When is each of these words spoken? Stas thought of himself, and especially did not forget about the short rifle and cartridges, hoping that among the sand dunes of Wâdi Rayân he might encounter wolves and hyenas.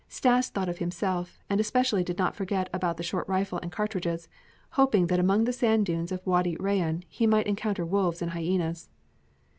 Stas 0.09 0.49
thought 0.49 0.67
of 0.67 0.79
himself, 0.79 1.37
and 1.47 1.59
especially 1.59 2.03
did 2.03 2.17
not 2.17 2.35
forget 2.35 2.71
about 2.73 2.97
the 2.97 3.03
short 3.03 3.27
rifle 3.29 3.59
and 3.61 3.71
cartridges, 3.71 4.27
hoping 4.71 5.05
that 5.05 5.19
among 5.19 5.43
the 5.43 5.53
sand 5.53 5.85
dunes 5.85 6.11
of 6.11 6.25
Wâdi 6.25 6.57
Rayân 6.57 7.03
he 7.07 7.27
might 7.27 7.45
encounter 7.45 7.85
wolves 7.85 8.19
and 8.19 8.31
hyenas. 8.31 8.89